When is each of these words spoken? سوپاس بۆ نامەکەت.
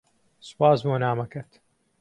سوپاس 0.47 0.79
بۆ 0.85 0.93
نامەکەت. 1.03 1.49